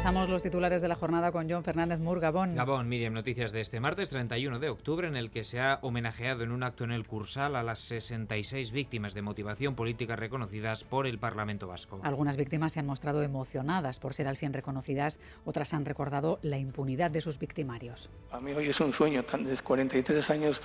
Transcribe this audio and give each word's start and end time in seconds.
Pasamos 0.00 0.30
los 0.30 0.42
titulares 0.42 0.80
de 0.80 0.88
la 0.88 0.94
jornada 0.94 1.30
con 1.30 1.46
John 1.50 1.62
Fernández 1.62 2.00
Mur, 2.00 2.20
Gabón. 2.20 2.54
Gabón, 2.54 2.88
Miriam, 2.88 3.12
noticias 3.12 3.52
de 3.52 3.60
este 3.60 3.80
martes 3.80 4.08
31 4.08 4.58
de 4.58 4.70
octubre 4.70 5.06
en 5.06 5.14
el 5.14 5.30
que 5.30 5.44
se 5.44 5.60
ha 5.60 5.78
homenajeado 5.82 6.42
en 6.42 6.52
un 6.52 6.62
acto 6.62 6.84
en 6.84 6.90
el 6.90 7.06
Cursal 7.06 7.54
a 7.54 7.62
las 7.62 7.80
66 7.80 8.72
víctimas 8.72 9.12
de 9.12 9.20
motivación 9.20 9.74
política 9.74 10.16
reconocidas 10.16 10.84
por 10.84 11.06
el 11.06 11.18
Parlamento 11.18 11.66
Vasco. 11.66 12.00
Algunas 12.02 12.38
víctimas 12.38 12.72
se 12.72 12.80
han 12.80 12.86
mostrado 12.86 13.22
emocionadas 13.22 13.98
por 13.98 14.14
ser 14.14 14.26
al 14.26 14.38
fin 14.38 14.54
reconocidas, 14.54 15.20
otras 15.44 15.74
han 15.74 15.84
recordado 15.84 16.38
la 16.40 16.56
impunidad 16.56 17.10
de 17.10 17.20
sus 17.20 17.38
victimarios. 17.38 18.08
A 18.30 18.40
mí 18.40 18.52
hoy 18.52 18.70
es 18.70 18.80
un 18.80 18.94
sueño, 18.94 19.22
tan 19.22 19.44
de 19.44 19.54
43 19.54 20.30
años 20.30 20.62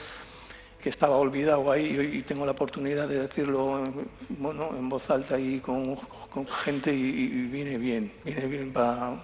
que 0.85 0.89
estaba 0.89 1.17
olvidado 1.17 1.71
ahí 1.71 1.95
y 1.95 1.97
hoy 1.97 2.21
tengo 2.21 2.45
la 2.45 2.51
oportunidad 2.51 3.07
de 3.07 3.21
decirlo 3.21 3.91
bueno, 4.29 4.69
en 4.77 4.87
voz 4.87 5.09
alta 5.09 5.39
y 5.39 5.59
con, 5.59 5.95
con 5.95 6.45
gente 6.45 6.93
y, 6.93 7.01
y, 7.01 7.47
viene 7.47 7.79
bien, 7.79 8.13
viene 8.23 8.45
bien 8.45 8.71
para, 8.71 9.19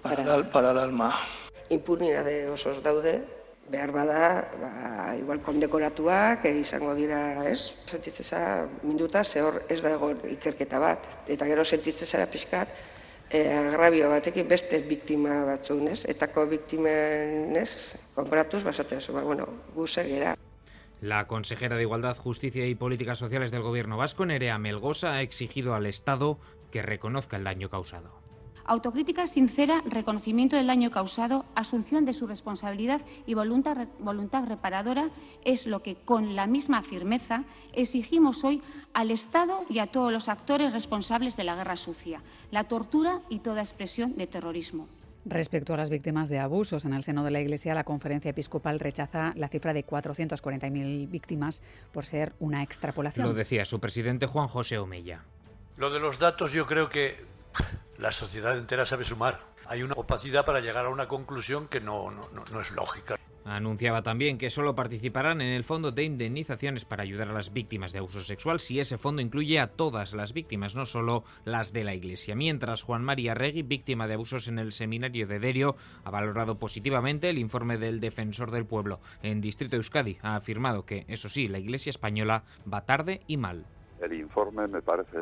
para, 0.00 0.24
para, 0.24 0.34
el, 0.36 0.46
para 0.46 0.70
el 0.70 0.78
alma. 0.78 1.14
Impunidade 1.68 2.48
osos 2.48 2.82
daude, 2.82 3.22
behar 3.68 3.92
bada, 3.92 4.48
ba, 4.56 5.14
igual 5.20 5.42
kondekoratuak 5.44 6.46
izango 6.48 6.94
dira, 6.94 7.44
ez? 7.44 7.74
Sentitzeza 7.84 8.64
minduta, 8.82 9.20
ze 9.22 9.42
hor 9.44 9.66
ez 9.68 9.82
da 9.84 9.92
egon 10.00 10.16
ikerketa 10.32 10.80
bat, 10.80 11.28
eta 11.28 11.44
gero 11.44 11.60
sentitzeza 11.60 12.24
pixkat, 12.24 12.72
e, 13.30 13.52
agrabio 13.52 14.08
batekin 14.10 14.48
beste 14.48 14.80
biktima 14.80 15.44
batzunez, 15.44 16.04
etako 16.08 16.46
biktimenez, 16.46 17.70
konparatuz, 18.14 18.64
basatea, 18.64 19.00
ba, 19.12 19.22
bueno, 19.22 19.48
guzegera. 19.74 20.36
La 21.00 21.26
consejera 21.26 21.76
de 21.76 21.82
Igualdad, 21.82 22.16
Justicia 22.16 22.66
y 22.66 22.74
Políticas 22.74 23.18
Sociales 23.18 23.50
del 23.50 23.62
Gobierno 23.62 23.96
vasco, 23.96 24.26
Nerea 24.26 24.58
Melgosa, 24.58 25.12
ha 25.14 25.22
exigido 25.22 25.74
al 25.74 25.86
Estado 25.86 26.38
que 26.72 26.82
reconozca 26.82 27.36
el 27.36 27.44
daño 27.44 27.70
causado. 27.70 28.27
Autocrítica 28.68 29.26
sincera, 29.26 29.82
reconocimiento 29.86 30.54
del 30.54 30.66
daño 30.66 30.90
causado, 30.90 31.46
asunción 31.54 32.04
de 32.04 32.12
su 32.12 32.26
responsabilidad 32.26 33.00
y 33.24 33.32
voluntad, 33.32 33.88
voluntad, 33.98 34.46
reparadora 34.46 35.08
es 35.42 35.66
lo 35.66 35.82
que, 35.82 35.96
con 35.96 36.36
la 36.36 36.46
misma 36.46 36.82
firmeza, 36.82 37.44
exigimos 37.72 38.44
hoy 38.44 38.62
al 38.92 39.10
Estado 39.10 39.64
y 39.70 39.78
a 39.78 39.86
todos 39.86 40.12
los 40.12 40.28
actores 40.28 40.74
responsables 40.74 41.34
de 41.34 41.44
la 41.44 41.54
guerra 41.54 41.76
sucia, 41.76 42.20
la 42.50 42.64
tortura 42.64 43.22
y 43.30 43.38
toda 43.38 43.62
expresión 43.62 44.18
de 44.18 44.26
terrorismo. 44.26 44.86
Respecto 45.24 45.72
a 45.72 45.78
las 45.78 45.88
víctimas 45.88 46.28
de 46.28 46.38
abusos 46.38 46.84
en 46.84 46.92
el 46.92 47.02
seno 47.02 47.24
de 47.24 47.30
la 47.30 47.40
Iglesia, 47.40 47.72
la 47.72 47.84
conferencia 47.84 48.32
episcopal 48.32 48.80
rechaza 48.80 49.32
la 49.34 49.48
cifra 49.48 49.72
de 49.72 49.86
440.000 49.86 51.08
víctimas 51.08 51.62
por 51.90 52.04
ser 52.04 52.34
una 52.38 52.62
extrapolación. 52.62 53.28
Lo 53.28 53.32
decía 53.32 53.64
su 53.64 53.80
presidente 53.80 54.26
Juan 54.26 54.46
José 54.46 54.76
Omeya. 54.76 55.24
Lo 55.78 55.88
de 55.88 56.00
los 56.00 56.18
datos 56.18 56.52
yo 56.52 56.66
creo 56.66 56.90
que 56.90 57.37
la 57.98 58.12
sociedad 58.12 58.56
entera 58.56 58.86
sabe 58.86 59.04
sumar. 59.04 59.40
Hay 59.66 59.82
una 59.82 59.94
opacidad 59.94 60.46
para 60.46 60.60
llegar 60.60 60.86
a 60.86 60.90
una 60.90 61.08
conclusión 61.08 61.68
que 61.68 61.80
no, 61.80 62.10
no, 62.10 62.28
no, 62.32 62.60
es 62.60 62.70
lógica. 62.70 63.16
Anunciaba 63.44 64.02
también 64.02 64.38
que 64.38 64.50
solo 64.50 64.74
participarán 64.74 65.40
en 65.40 65.48
el 65.48 65.64
fondo 65.64 65.90
de 65.90 66.04
indemnizaciones 66.04 66.84
para 66.84 67.02
ayudar 67.02 67.28
a 67.28 67.32
las 67.32 67.52
víctimas 67.52 67.92
de 67.92 67.98
abuso 67.98 68.22
sexual 68.22 68.60
si 68.60 68.78
ese 68.78 68.98
fondo 68.98 69.22
incluye 69.22 69.58
a 69.58 69.68
todas 69.68 70.12
las 70.12 70.32
víctimas, 70.32 70.74
no 70.74 70.86
solo 70.86 71.24
las 71.44 71.72
de 71.72 71.84
la 71.84 71.94
Iglesia. 71.94 72.34
Mientras 72.34 72.82
Juan 72.82 73.02
María 73.02 73.34
Regui, 73.34 73.62
víctima 73.62 74.06
de 74.06 74.14
abusos 74.14 74.48
en 74.48 74.58
el 74.58 74.72
seminario 74.72 75.26
de 75.26 75.38
Derio, 75.38 75.76
ha 76.04 76.10
valorado 76.10 76.58
positivamente 76.58 77.30
el 77.30 77.38
informe 77.38 77.78
del 77.78 78.00
defensor 78.00 78.50
del 78.50 78.66
pueblo 78.66 79.00
en 79.22 79.40
Distrito 79.40 79.76
Euskadi. 79.76 80.18
Ha 80.22 80.36
afirmado 80.36 80.84
que, 80.84 81.04
eso 81.08 81.28
sí, 81.28 81.48
la 81.48 81.58
Iglesia 81.58 81.90
española 81.90 82.44
va 82.70 82.84
tarde 82.84 83.22
y 83.26 83.38
mal. 83.38 83.66
El 84.00 84.12
informe 84.12 84.68
me 84.68 84.80
parece 84.80 85.18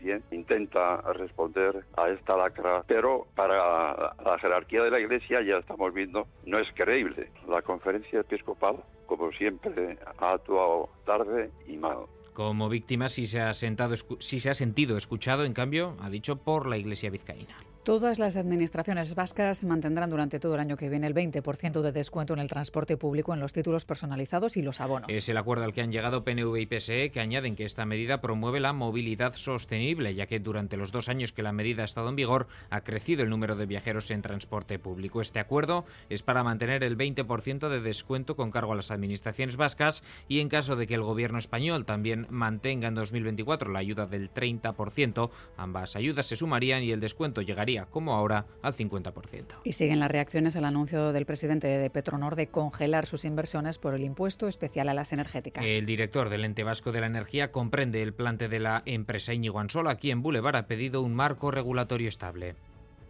bien, 0.00 0.22
intenta 0.30 1.00
responder 1.12 1.84
a 1.96 2.08
esta 2.10 2.36
lacra, 2.36 2.82
pero 2.86 3.26
para 3.34 4.14
la 4.24 4.38
jerarquía 4.40 4.82
de 4.82 4.90
la 4.90 5.00
Iglesia 5.00 5.42
ya 5.42 5.58
estamos 5.58 5.94
viendo, 5.94 6.26
no 6.44 6.58
es 6.58 6.68
creíble. 6.74 7.30
La 7.48 7.62
conferencia 7.62 8.20
episcopal, 8.20 8.76
como 9.06 9.30
siempre, 9.32 9.98
ha 10.18 10.32
actuado 10.32 10.88
tarde 11.04 11.50
y 11.66 11.76
mal. 11.76 11.98
Como 12.32 12.68
víctima, 12.68 13.08
si 13.08 13.26
se 13.26 13.40
ha, 13.40 13.52
sentado, 13.54 13.94
si 14.18 14.40
se 14.40 14.50
ha 14.50 14.54
sentido 14.54 14.96
escuchado, 14.96 15.44
en 15.44 15.52
cambio, 15.52 15.96
ha 16.00 16.10
dicho 16.10 16.36
por 16.36 16.68
la 16.68 16.78
Iglesia 16.78 17.10
vizcaína. 17.10 17.56
Todas 17.82 18.18
las 18.18 18.36
administraciones 18.36 19.14
vascas 19.14 19.64
mantendrán 19.64 20.10
durante 20.10 20.38
todo 20.38 20.54
el 20.54 20.60
año 20.60 20.76
que 20.76 20.90
viene 20.90 21.06
el 21.06 21.14
20% 21.14 21.80
de 21.80 21.92
descuento 21.92 22.34
en 22.34 22.38
el 22.40 22.48
transporte 22.50 22.98
público 22.98 23.32
en 23.32 23.40
los 23.40 23.54
títulos 23.54 23.86
personalizados 23.86 24.58
y 24.58 24.62
los 24.62 24.82
abonos. 24.82 25.08
Es 25.08 25.30
el 25.30 25.38
acuerdo 25.38 25.64
al 25.64 25.72
que 25.72 25.80
han 25.80 25.90
llegado 25.90 26.22
PNV 26.22 26.58
y 26.58 26.66
PSE 26.66 27.10
que 27.10 27.20
añaden 27.20 27.56
que 27.56 27.64
esta 27.64 27.86
medida 27.86 28.20
promueve 28.20 28.60
la 28.60 28.74
movilidad 28.74 29.32
sostenible, 29.32 30.14
ya 30.14 30.26
que 30.26 30.40
durante 30.40 30.76
los 30.76 30.92
dos 30.92 31.08
años 31.08 31.32
que 31.32 31.42
la 31.42 31.52
medida 31.52 31.80
ha 31.80 31.86
estado 31.86 32.10
en 32.10 32.16
vigor 32.16 32.48
ha 32.68 32.82
crecido 32.82 33.22
el 33.22 33.30
número 33.30 33.56
de 33.56 33.64
viajeros 33.64 34.10
en 34.10 34.20
transporte 34.20 34.78
público. 34.78 35.22
Este 35.22 35.40
acuerdo 35.40 35.86
es 36.10 36.22
para 36.22 36.44
mantener 36.44 36.84
el 36.84 36.98
20% 36.98 37.70
de 37.70 37.80
descuento 37.80 38.36
con 38.36 38.50
cargo 38.50 38.74
a 38.74 38.76
las 38.76 38.90
administraciones 38.90 39.56
vascas 39.56 40.04
y 40.28 40.40
en 40.40 40.50
caso 40.50 40.76
de 40.76 40.86
que 40.86 40.96
el 40.96 41.02
gobierno 41.02 41.38
español 41.38 41.86
también 41.86 42.26
mantenga 42.28 42.88
en 42.88 42.94
2024 42.94 43.72
la 43.72 43.78
ayuda 43.78 44.06
del 44.06 44.30
30%, 44.30 45.30
ambas 45.56 45.96
ayudas 45.96 46.26
se 46.26 46.36
sumarían 46.36 46.82
y 46.82 46.92
el 46.92 47.00
descuento 47.00 47.40
llegaría 47.40 47.69
como 47.90 48.14
ahora, 48.14 48.46
al 48.62 48.74
50%. 48.74 49.60
Y 49.64 49.72
siguen 49.72 50.00
las 50.00 50.10
reacciones 50.10 50.56
al 50.56 50.64
anuncio 50.64 51.12
del 51.12 51.26
presidente 51.26 51.66
de 51.66 51.90
Petronor 51.90 52.36
de 52.36 52.48
congelar 52.48 53.06
sus 53.06 53.24
inversiones 53.24 53.78
por 53.78 53.94
el 53.94 54.04
impuesto 54.04 54.48
especial 54.48 54.88
a 54.88 54.94
las 54.94 55.12
energéticas. 55.12 55.64
El 55.64 55.86
director 55.86 56.28
del 56.28 56.44
ente 56.44 56.64
vasco 56.64 56.92
de 56.92 57.00
la 57.00 57.06
energía 57.06 57.52
comprende 57.52 58.02
el 58.02 58.12
plante 58.12 58.48
de 58.48 58.60
la 58.60 58.82
empresa 58.86 59.32
Íñigo 59.32 59.60
Ansola. 59.60 59.90
Aquí 59.90 60.10
en 60.10 60.22
Boulevard 60.22 60.56
ha 60.56 60.66
pedido 60.66 61.02
un 61.02 61.14
marco 61.14 61.50
regulatorio 61.50 62.08
estable 62.08 62.56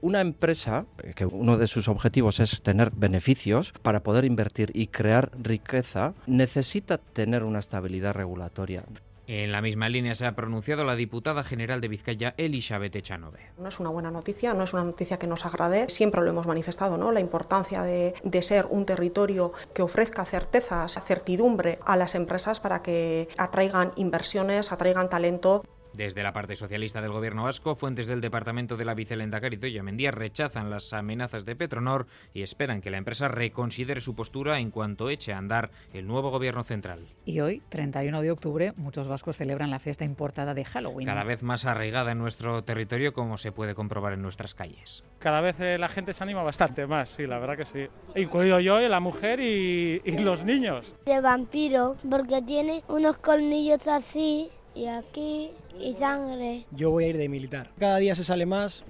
una 0.02 0.20
empresa 0.20 0.86
que 1.14 1.26
uno 1.26 1.58
de 1.58 1.66
sus 1.66 1.88
objetivos 1.88 2.40
es 2.40 2.62
tener 2.62 2.90
beneficios 2.90 3.72
para 3.82 4.02
poder 4.02 4.24
invertir 4.24 4.70
y 4.74 4.86
crear 4.86 5.30
riqueza, 5.38 6.14
necesita 6.26 6.98
tener 6.98 7.42
una 7.42 7.58
estabilidad 7.58 8.14
regulatoria. 8.14 8.84
En 9.32 9.52
la 9.52 9.62
misma 9.62 9.88
línea 9.88 10.16
se 10.16 10.26
ha 10.26 10.34
pronunciado 10.34 10.82
la 10.82 10.96
diputada 10.96 11.44
general 11.44 11.80
de 11.80 11.86
Vizcaya, 11.86 12.34
Elizabeth 12.36 12.96
Echanove. 12.96 13.38
No 13.58 13.68
es 13.68 13.78
una 13.78 13.88
buena 13.88 14.10
noticia, 14.10 14.54
no 14.54 14.64
es 14.64 14.72
una 14.72 14.82
noticia 14.82 15.20
que 15.20 15.28
nos 15.28 15.46
agrade. 15.46 15.88
Siempre 15.88 16.20
lo 16.22 16.30
hemos 16.30 16.48
manifestado, 16.48 16.98
¿no? 16.98 17.12
La 17.12 17.20
importancia 17.20 17.84
de, 17.84 18.12
de 18.24 18.42
ser 18.42 18.66
un 18.68 18.86
territorio 18.86 19.52
que 19.72 19.82
ofrezca 19.82 20.24
certezas, 20.24 20.98
certidumbre 21.04 21.78
a 21.86 21.94
las 21.94 22.16
empresas 22.16 22.58
para 22.58 22.82
que 22.82 23.28
atraigan 23.38 23.92
inversiones, 23.94 24.72
atraigan 24.72 25.08
talento. 25.08 25.64
Desde 25.94 26.22
la 26.22 26.32
parte 26.32 26.54
socialista 26.54 27.02
del 27.02 27.10
gobierno 27.10 27.44
vasco, 27.44 27.74
fuentes 27.74 28.06
del 28.06 28.20
departamento 28.20 28.76
de 28.76 28.84
la 28.84 28.94
vicelenda 28.94 29.40
Caritoya 29.40 29.82
Mendía 29.82 30.12
rechazan 30.12 30.70
las 30.70 30.92
amenazas 30.92 31.44
de 31.44 31.56
Petronor 31.56 32.06
y 32.32 32.42
esperan 32.42 32.80
que 32.80 32.90
la 32.90 32.98
empresa 32.98 33.28
reconsidere 33.28 34.00
su 34.00 34.14
postura 34.14 34.60
en 34.60 34.70
cuanto 34.70 35.10
eche 35.10 35.32
a 35.32 35.38
andar 35.38 35.70
el 35.92 36.06
nuevo 36.06 36.30
gobierno 36.30 36.62
central. 36.62 37.00
Y 37.24 37.40
hoy, 37.40 37.60
31 37.68 38.22
de 38.22 38.30
octubre, 38.30 38.72
muchos 38.76 39.08
vascos 39.08 39.36
celebran 39.36 39.70
la 39.70 39.80
fiesta 39.80 40.04
importada 40.04 40.54
de 40.54 40.64
Halloween. 40.64 41.06
Cada 41.06 41.24
vez 41.24 41.42
más 41.42 41.64
arraigada 41.64 42.12
en 42.12 42.18
nuestro 42.18 42.62
territorio, 42.62 43.12
como 43.12 43.36
se 43.36 43.50
puede 43.50 43.74
comprobar 43.74 44.12
en 44.12 44.22
nuestras 44.22 44.54
calles. 44.54 45.04
Cada 45.18 45.40
vez 45.40 45.58
eh, 45.60 45.76
la 45.76 45.88
gente 45.88 46.12
se 46.12 46.22
anima 46.22 46.42
bastante 46.42 46.86
más, 46.86 47.08
sí, 47.08 47.26
la 47.26 47.38
verdad 47.38 47.56
que 47.56 47.64
sí. 47.64 47.88
Incluido 48.14 48.60
yo, 48.60 48.78
la 48.80 49.00
mujer 49.00 49.40
y, 49.40 50.00
y 50.04 50.18
los 50.18 50.44
niños. 50.44 50.94
De 51.04 51.20
vampiro, 51.20 51.96
porque 52.08 52.42
tiene 52.42 52.82
unos 52.88 53.16
colmillos 53.18 53.86
así 53.86 54.50
y 54.74 54.86
aquí 54.86 55.50
y 55.78 55.94
sangre. 55.94 56.66
Yo 56.70 56.90
voy 56.90 57.04
a 57.04 57.08
ir 57.08 57.16
de 57.16 57.28
militar. 57.28 57.70
Cada 57.78 57.98
día 57.98 58.14
se 58.14 58.24
sale 58.24 58.46
más. 58.46 58.84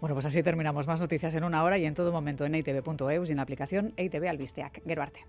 Bueno, 0.00 0.14
pues 0.14 0.26
así 0.26 0.42
terminamos. 0.42 0.86
Más 0.86 1.00
noticias 1.00 1.34
en 1.34 1.44
una 1.44 1.62
hora 1.64 1.78
y 1.78 1.86
en 1.86 1.94
todo 1.94 2.12
momento 2.12 2.44
en 2.44 2.54
itv.eus 2.54 3.28
y 3.28 3.32
en 3.32 3.36
la 3.36 3.42
aplicación 3.42 3.94
ITV 3.96 4.28
Albisteac. 4.28 4.82
Gero 4.84 5.02
arte. 5.02 5.24